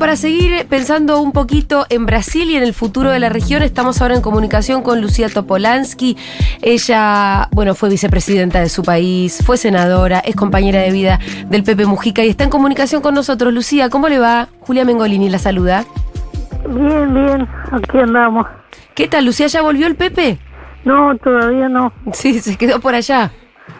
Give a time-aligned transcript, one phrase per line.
[0.00, 4.00] Para seguir pensando un poquito en Brasil y en el futuro de la región, estamos
[4.00, 6.16] ahora en comunicación con Lucía Topolansky.
[6.62, 11.18] Ella, bueno, fue vicepresidenta de su país, fue senadora, es compañera de vida
[11.48, 13.52] del Pepe Mujica y está en comunicación con nosotros.
[13.52, 14.48] Lucía, ¿cómo le va?
[14.60, 15.84] Julia Mengolini la saluda.
[16.66, 18.46] Bien, bien, aquí andamos.
[18.94, 19.48] ¿Qué tal, Lucía?
[19.48, 20.38] ¿Ya volvió el Pepe?
[20.86, 21.92] No, todavía no.
[22.14, 23.30] Sí, se quedó por allá.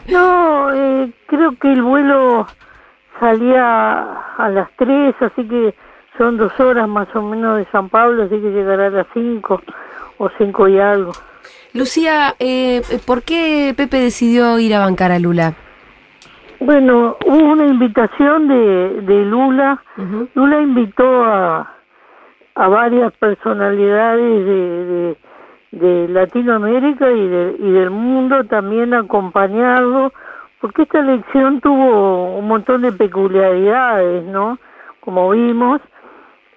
[0.07, 2.47] No, eh, creo que el vuelo
[3.19, 4.03] salía
[4.37, 5.75] a las 3, así que
[6.21, 9.63] son dos horas más o menos de San Pablo, así que llegará a las 5
[10.19, 11.13] o 5 y algo.
[11.73, 15.55] Lucía, eh, ¿por qué Pepe decidió ir a bancar a Lula?
[16.61, 19.83] Bueno, hubo una invitación de, de Lula.
[20.35, 21.75] Lula invitó a,
[22.55, 25.17] a varias personalidades de,
[25.71, 30.13] de, Latinoamérica y, de, y del mundo también a acompañarlo,
[30.61, 34.59] porque esta elección tuvo un montón de peculiaridades, ¿no?
[35.01, 35.81] Como vimos,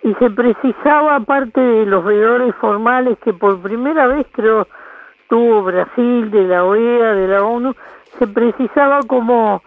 [0.04, 4.68] y se precisaba, aparte de los veedores formales que por primera vez creo
[5.30, 7.73] tuvo Brasil, de la OEA, de la ONU,
[8.20, 9.64] se precisaba como,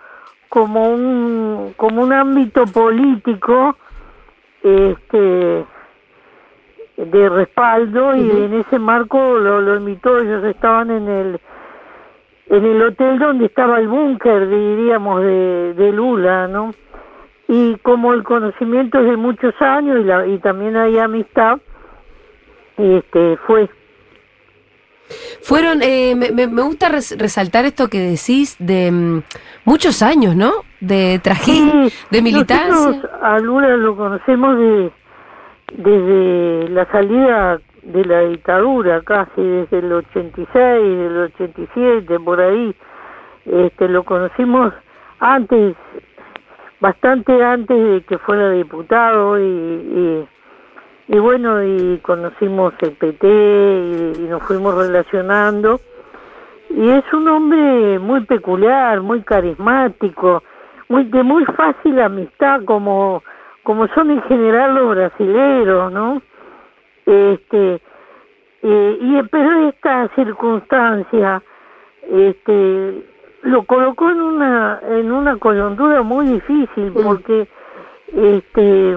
[0.49, 3.77] como, un, como un ámbito político
[4.63, 5.65] este,
[6.97, 11.41] de respaldo y en ese marco lo, lo invitó, ellos estaban en el
[12.49, 16.73] en el hotel donde estaba el búnker, diríamos, de, de Lula, ¿no?
[17.49, 21.59] Y como el conocimiento es de muchos años y, la, y también hay amistad,
[22.77, 23.69] este fue.
[25.41, 29.23] Fueron, eh, me, me, gusta resaltar esto que decís de mm,
[29.65, 30.51] muchos años, ¿no?
[30.81, 33.09] De trajín, de militancia.
[33.23, 34.91] A Lula lo conocemos de,
[35.75, 42.75] desde la salida de la dictadura, casi desde el 86, del 87, por ahí.
[43.45, 44.75] Este, lo conocimos
[45.21, 45.77] antes
[46.81, 50.27] bastante antes de que fuera diputado y,
[51.09, 55.81] y, bueno, y conocimos el PT y, nos fuimos relacionando.
[56.71, 60.43] Y es un hombre muy peculiar, muy carismático,
[60.89, 63.23] muy de muy fácil amistad, como,
[63.63, 66.21] como son en general los brasileros, ¿no?
[67.07, 67.81] Este,
[68.63, 71.41] eh, y pero esta circunstancia,
[72.11, 73.05] este,
[73.47, 77.49] lo colocó en una en una coyuntura muy difícil porque
[78.13, 78.97] este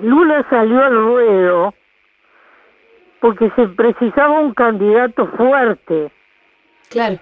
[0.00, 1.74] Lula salió al ruedo
[3.20, 6.12] porque se precisaba un candidato fuerte.
[6.88, 7.18] Claro.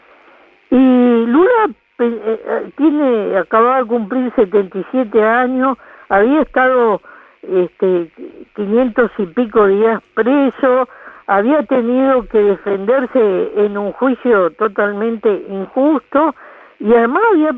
[0.70, 5.78] Y Lula eh, eh, tiene acababa de cumplir 77 años,
[6.10, 7.00] había estado
[7.40, 8.10] este
[8.56, 10.86] 500 y pico días preso,
[11.26, 16.34] había tenido que defenderse en un juicio totalmente injusto
[16.80, 17.54] y además había,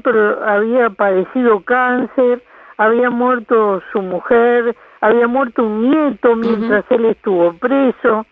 [0.47, 2.43] había padecido cáncer,
[2.77, 8.27] había muerto su mujer, había muerto un nieto mientras él estuvo preso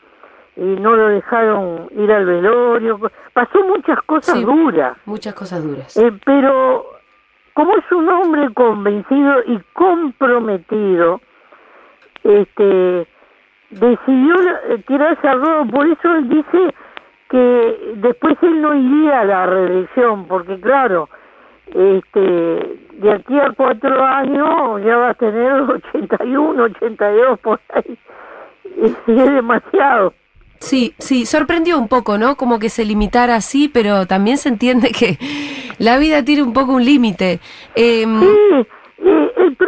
[0.57, 3.01] y no lo dejaron ir al velorio.
[3.33, 4.97] Pasó muchas cosas duras.
[5.05, 5.97] Muchas cosas duras.
[5.97, 6.87] Eh, pero
[7.55, 11.21] como es un hombre convencido y comprometido,
[12.23, 13.07] este
[13.81, 14.35] decidió
[14.69, 16.75] eh, tirarse al ruedo, por eso él dice
[17.31, 21.09] que después él no iría a la reelección, porque claro,
[21.67, 25.53] este, de aquí a cuatro años ya va a tener
[25.97, 27.99] 81, 82 por ahí,
[29.07, 30.15] y es demasiado.
[30.61, 32.37] Sí, sí, sorprendió un poco, ¿no?
[32.37, 35.19] Como que se limitara así, pero también se entiende que
[35.79, 37.41] la vida tiene un poco un límite.
[37.75, 38.67] Eh, sí,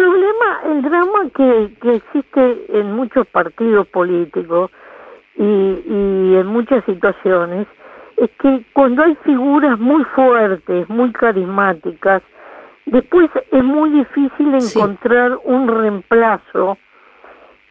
[0.07, 4.71] problema, el drama que, que existe en muchos partidos políticos
[5.37, 7.67] y, y en muchas situaciones
[8.17, 12.23] es que cuando hay figuras muy fuertes, muy carismáticas,
[12.87, 16.79] después es muy difícil encontrar un reemplazo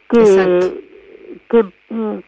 [0.10, 0.84] que,
[1.50, 1.66] que,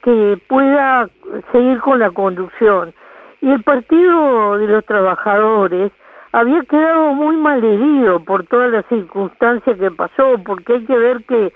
[0.03, 1.09] que pueda
[1.51, 2.93] seguir con la conducción.
[3.41, 5.91] Y el Partido de los Trabajadores
[6.37, 11.23] había quedado muy mal herido por todas las circunstancias que pasó, porque hay que ver
[11.23, 11.51] que,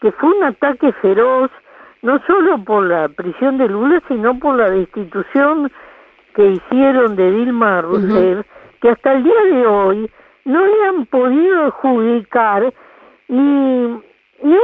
[0.00, 1.48] que fue un ataque feroz,
[2.02, 5.70] no solo por la prisión de Lula, sino por la destitución
[6.34, 8.44] que hicieron de Dilma Rousseff,
[8.80, 10.10] que hasta el día de hoy
[10.44, 12.74] no le han podido adjudicar
[13.28, 13.86] ni,
[14.42, 14.56] ni,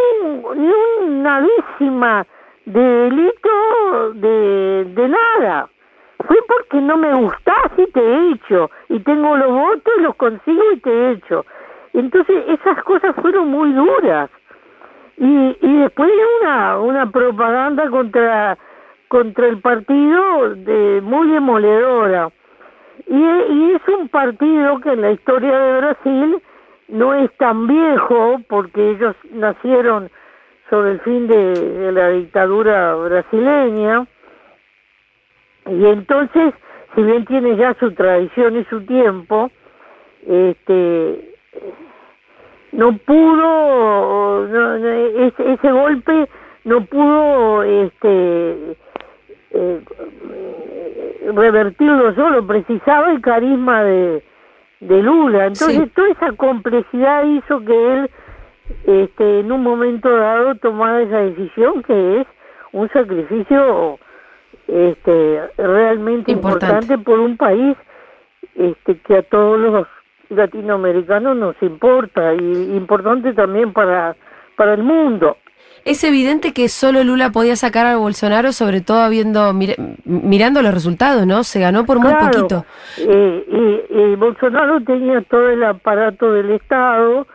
[0.56, 0.73] ni
[1.06, 2.26] una décima
[2.67, 5.69] de delito de, de nada.
[6.23, 10.63] Fue porque no me gustás y te he hecho, y tengo los votos los consigo
[10.73, 11.45] y te he hecho.
[11.93, 14.31] Entonces esas cosas fueron muy duras.
[15.19, 16.11] Y, y después
[16.41, 18.57] una, una propaganda contra,
[19.09, 22.31] contra el partido de, muy demoledora.
[23.07, 26.43] Y, y es un partido que en la historia de Brasil
[26.89, 30.11] no es tan viejo, porque ellos nacieron
[30.71, 34.07] sobre el fin de la dictadura brasileña,
[35.67, 36.55] y entonces,
[36.94, 39.50] si bien tiene ya su tradición y su tiempo,
[40.26, 41.29] este
[42.73, 46.29] no pudo ese, golpe
[46.64, 48.76] no pudo este
[49.50, 49.81] eh,
[51.35, 54.23] revertirlo solo precisaba el carisma de,
[54.81, 55.47] de Lula.
[55.47, 58.11] Entonces toda esa complejidad hizo que él
[58.87, 62.26] este en un momento dado tomara esa decisión que es
[62.73, 63.99] un sacrificio
[64.69, 67.76] este realmente importante, por un país
[68.55, 69.87] este que a todos los
[70.29, 74.17] latinoamericanos nos importa y importante también para
[74.56, 75.37] para el mundo.
[75.85, 79.53] Es evidente que solo Lula podía sacar a Bolsonaro, sobre todo habiendo
[80.05, 81.43] mirando los resultados, ¿no?
[81.43, 82.64] Se ganó por muy poquito.
[82.99, 87.26] Eh, y, Bolsonaro tenía todo el aparato del Estado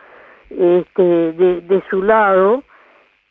[0.50, 2.62] este, de, de su lado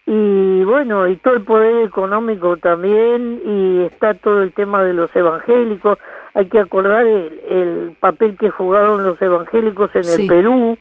[0.10, 5.14] y bueno, y todo el poder económico también, y está todo el tema de los
[5.14, 6.00] evangélicos.
[6.34, 10.78] Hay que acordar el, papel que jugaron los evangélicos en el Perú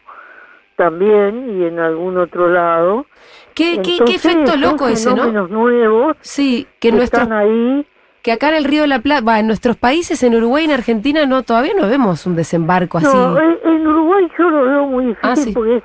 [0.77, 3.07] también y en algún otro lado.
[3.55, 5.49] ¿Qué, qué, efecto loco ese, ¿no?
[5.49, 7.85] nuevos sí, que, están ahí.
[8.23, 10.73] Que acá en el Río de la Plata, en nuestros países, en Uruguay y en
[10.73, 13.09] Argentina, no todavía no vemos un desembarco así.
[13.09, 15.83] No, en Uruguay yo lo veo muy ah, difícil porque es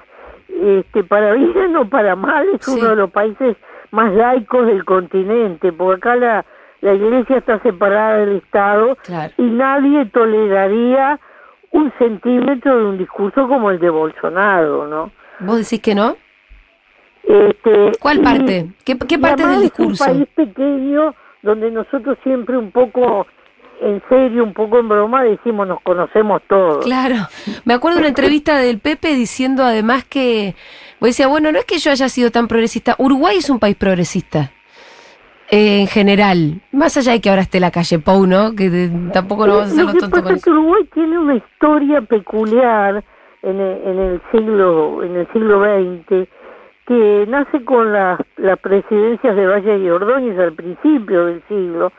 [0.61, 3.57] este, para bien o para mal, es uno de los países
[3.91, 6.45] más laicos del continente, porque acá la,
[6.81, 8.97] la iglesia está separada del Estado
[9.37, 11.19] y nadie toleraría
[11.71, 15.11] un centímetro de un discurso como el de Bolsonaro, ¿no?
[15.39, 16.15] ¿Vos decís que no?
[17.23, 18.67] Este, ¿Cuál parte?
[18.83, 20.03] ¿Qué, qué parte del discurso?
[20.03, 23.25] Es un país pequeño donde nosotros siempre un poco
[23.81, 26.85] en serio, un poco en broma, decimos nos conocemos todos.
[26.85, 27.15] Claro.
[27.65, 30.55] Me acuerdo de una entrevista del Pepe diciendo además que,
[30.99, 34.51] decía, bueno, no es que yo haya sido tan progresista, Uruguay es un país progresista.
[35.49, 38.55] Eh, en general, más allá de que ahora esté la calle Pou, ¿no?
[38.55, 40.51] Que tampoco nos vamos a hacer los tontos con eso.
[40.51, 43.03] Uruguay tiene una historia peculiar
[43.41, 46.29] en el, en el siglo en el siglo XX
[46.87, 48.19] que nace con las
[48.61, 51.91] presidencias de Valle y Ordóñez al principio del siglo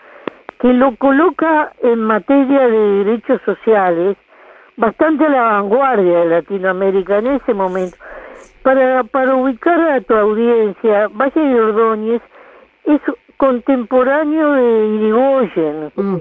[0.63, 4.17] que lo coloca en materia de derechos sociales
[4.77, 7.97] bastante a la vanguardia de Latinoamérica en ese momento.
[8.63, 12.23] Para, para ubicar a tu audiencia, Valle de Ordóñez
[12.85, 13.01] es
[13.37, 15.93] contemporáneo de Irigoyen.
[15.97, 16.17] Mm.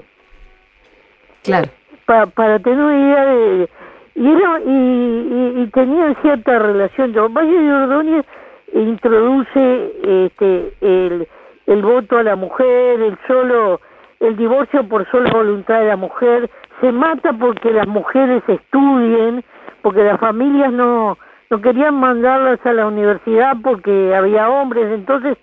[1.44, 1.70] Claro.
[2.06, 3.70] para tener una idea de...
[4.16, 7.12] Y, era, y, y, tenían cierta relación.
[7.32, 8.26] Valle de Ordóñez
[8.74, 9.92] introduce
[10.26, 11.28] este, el,
[11.66, 13.80] el voto a la mujer, el solo
[14.22, 16.48] el divorcio por sola voluntad de la mujer,
[16.80, 19.44] se mata porque las mujeres estudien,
[19.82, 21.18] porque las familias no,
[21.50, 25.36] no querían mandarlas a la universidad porque había hombres, entonces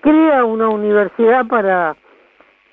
[0.00, 1.94] crea una universidad para,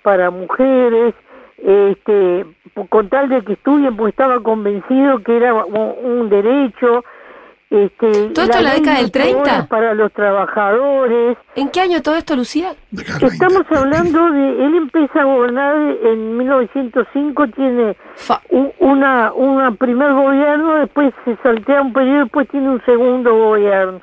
[0.02, 1.14] para mujeres,
[1.58, 2.46] este,
[2.88, 7.04] con tal de que estudien, pues estaba convencido que era un derecho,
[7.70, 9.68] este, ¿Todo esto en la década del 30?
[9.68, 11.38] Para los trabajadores.
[11.56, 12.74] ¿En qué año todo esto, Lucía?
[12.92, 14.66] Estamos hablando de.
[14.66, 17.96] Él empieza a gobernar en 1905, tiene
[18.80, 24.02] una, una primer gobierno, después se saltea un periodo, después tiene un segundo gobierno.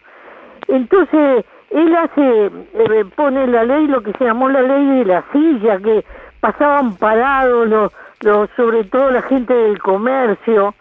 [0.69, 2.47] Entonces, él hace.
[2.73, 6.05] Eh, pone la ley, lo que se llamó la ley de la silla, que
[6.39, 10.73] pasaban parados, los, los, sobre todo la gente del comercio,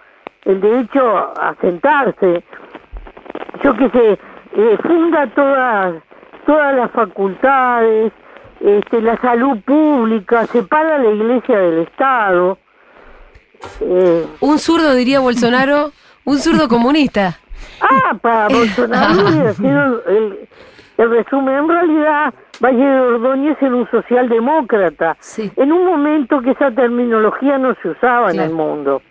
[0.43, 2.43] el derecho a sentarse
[3.65, 4.19] yo que sé,
[4.57, 5.95] eh, funda todas,
[6.45, 8.13] todas las facultades,
[8.59, 12.59] este, la salud pública, separa la iglesia del Estado.
[13.81, 15.91] Eh, un zurdo, diría Bolsonaro,
[16.25, 17.39] un zurdo comunista.
[17.81, 20.47] Ah, para Bolsonaro el,
[20.97, 21.55] el resumen.
[21.55, 25.17] En realidad, Valle de Ordóñez era un socialdemócrata.
[25.55, 29.01] En un momento que esa terminología no se usaba en el mundo.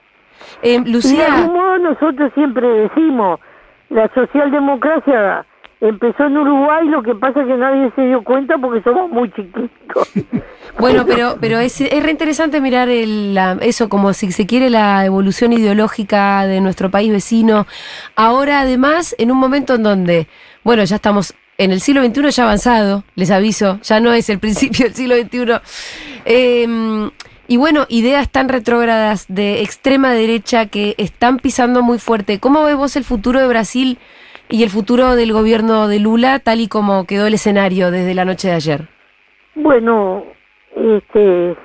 [0.63, 1.13] Eh, Lucía...
[1.13, 3.41] Y de algún modo nosotros siempre decimos,
[3.95, 5.47] la socialdemocracia
[5.81, 9.31] empezó en Uruguay, lo que pasa es que nadie se dio cuenta porque somos muy
[9.31, 10.13] chiquitos.
[10.77, 15.53] Bueno, pero pero es, es reinteresante mirar el, eso como si se quiere la evolución
[15.53, 17.69] ideológica de nuestro país vecino.
[18.17, 20.27] Ahora además en un momento en donde,
[20.65, 24.41] bueno, ya estamos en el siglo XXI ya avanzado, les aviso, ya no es el
[24.41, 25.61] principio del siglo XXI.
[26.25, 27.11] Eh,
[27.47, 32.41] Y bueno, ideas tan retrógradas de extrema derecha que están pisando muy fuerte.
[32.41, 33.99] ¿Cómo ves vos el futuro de Brasil
[34.49, 38.25] y el futuro del gobierno de Lula, tal y como quedó el escenario desde la
[38.25, 38.81] noche de ayer?
[39.55, 40.25] Bueno,
[40.75, 41.57] este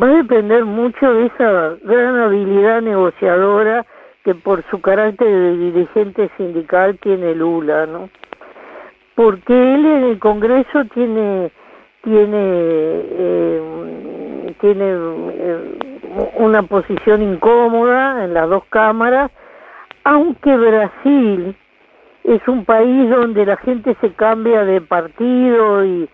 [0.00, 3.86] va a depender mucho de esa gran habilidad negociadora
[4.24, 8.10] que por su carácter de dirigente sindical tiene Lula, ¿no?
[9.14, 11.50] Porque él en el Congreso tiene
[12.02, 13.83] tiene eh,
[14.64, 16.00] tiene eh,
[16.38, 19.30] una posición incómoda en las dos cámaras,
[20.04, 21.54] aunque Brasil
[22.24, 26.08] es un país donde la gente se cambia de partido y,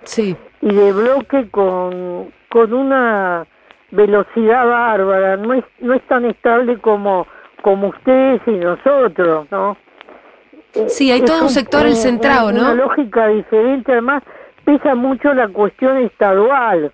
[0.63, 3.47] y de bloque con, con una
[3.93, 7.29] velocidad bárbara, no es, no es tan estable como,
[7.63, 9.77] como ustedes y nosotros, ¿no?
[10.89, 12.63] Sí, hay todo un, sector el centrado, ¿no?
[12.63, 14.25] Una lógica diferente, además
[14.65, 16.93] pesa mucho la cuestión estadual.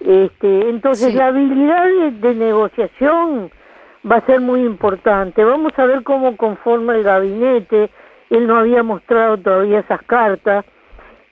[0.00, 3.50] Este, entonces la habilidad de, negociación
[4.10, 5.44] va a ser muy importante.
[5.44, 7.90] Vamos a ver cómo conforma el gabinete.
[8.30, 10.64] Él no había mostrado todavía esas cartas.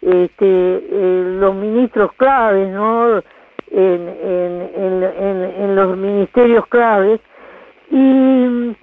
[0.02, 3.18] Este, eh, los ministros claves, ¿no?
[3.70, 7.20] En, en, en, en, los ministerios claves.
[7.90, 8.76] Y,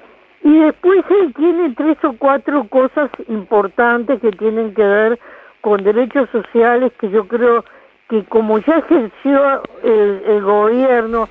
[0.44, 5.20] y después él tiene tres o cuatro cosas importantes que tienen que ver
[5.62, 7.63] con derechos sociales que yo creo
[8.10, 11.28] que como ya ejerció el, gobierno,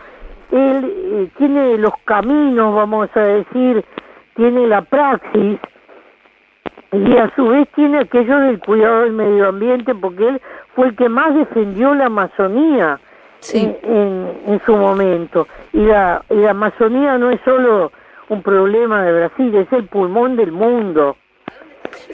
[0.50, 3.84] él eh, tiene los caminos, vamos a decir,
[4.34, 5.58] tiene la praxis
[6.92, 10.40] y a su vez tiene aquello del cuidado del medio ambiente porque él
[10.74, 13.00] fue el que más defendió la Amazonía
[13.52, 13.76] en,
[14.46, 15.46] en, su momento.
[15.72, 17.92] Y la, y la Amazonía no es solo
[18.28, 21.16] un problema de Brasil, es el pulmón del mundo.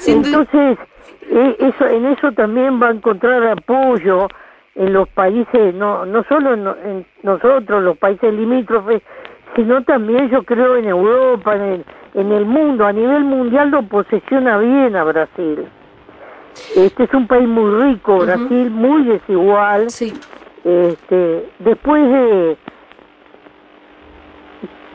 [0.07, 0.79] Entonces,
[1.31, 4.29] e, eso, en eso también va a encontrar apoyo
[4.80, 9.02] en los países, no, no solo en, nosotros, los países limítrofes,
[9.54, 11.84] sino también yo creo en Europa, en el,
[12.14, 15.66] en el mundo, a nivel mundial lo posesiona bien a Brasil.
[16.75, 19.90] Este es un país muy rico, Brasil, muy desigual.
[19.90, 20.14] Sí.
[20.64, 22.56] Este, después de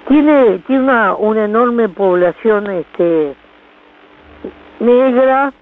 [0.07, 3.35] tiene tiene una, una enorme población este
[4.79, 5.53] negra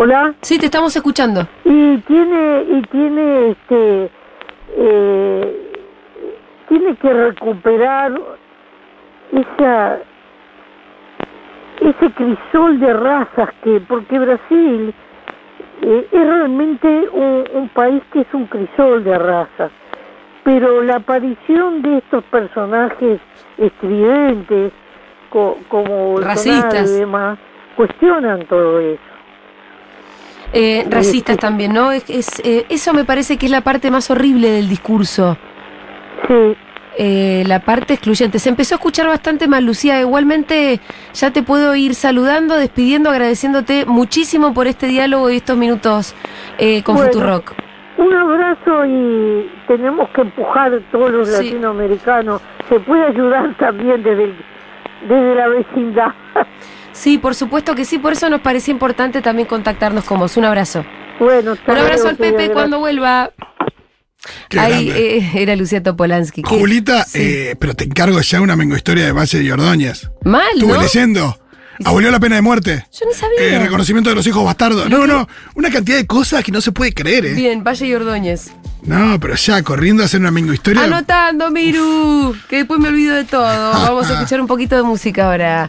[0.00, 0.32] Hola.
[0.42, 1.40] Sí, te estamos escuchando.
[1.64, 4.10] Y tiene y tiene este
[4.76, 5.72] eh,
[6.68, 8.12] tiene que recuperar
[9.32, 9.98] esa
[11.80, 14.94] ese crisol de razas que porque Brasil
[15.82, 19.72] eh, es realmente un, país que es un crisol de razas
[20.44, 23.20] pero la aparición de estos personajes
[23.58, 24.72] estridentes
[25.30, 27.38] como racistas y demás
[27.76, 29.17] cuestionan todo eso
[30.52, 31.92] eh, racistas también, ¿no?
[31.92, 35.36] Es, eh, eso me parece que es la parte más horrible del discurso.
[36.26, 36.56] Sí.
[37.00, 38.38] Eh, la parte excluyente.
[38.38, 40.00] Se empezó a escuchar bastante más, Lucía.
[40.00, 40.80] Igualmente,
[41.14, 46.14] ya te puedo ir saludando, despidiendo, agradeciéndote muchísimo por este diálogo y estos minutos
[46.84, 47.52] con Futurock.
[47.98, 52.42] Un abrazo y tenemos que empujar todos los latinoamericanos.
[52.68, 54.34] Se puede ayudar también desde,
[55.02, 56.12] desde la vecindad.
[56.98, 60.36] Sí, por supuesto que sí, por eso nos parecía importante también contactarnos con vos.
[60.36, 60.84] Un abrazo.
[61.20, 63.30] Bueno, Un abrazo al Pepe cuando vuelva.
[64.58, 66.42] Ahí eh, era Lucía Topolansky.
[66.44, 70.10] Julita, eh, pero te encargo ya una mengo historia de Valle de Ordóñez.
[70.24, 71.38] Mal, Estuve leyendo.
[71.84, 72.84] Abolió la pena de muerte.
[72.92, 73.38] Yo no sabía.
[73.38, 74.90] Eh, reconocimiento de los hijos bastardos.
[74.90, 77.34] No, no, una cantidad de cosas que no se puede creer, ¿eh?
[77.34, 78.50] Bien, Valle y Ordóñez.
[78.82, 80.82] No, pero ya, corriendo a hacer una mengo historia.
[80.82, 83.44] Anotando, Miru, que después me olvido de todo.
[83.44, 85.66] Vamos a escuchar un poquito de música ahora.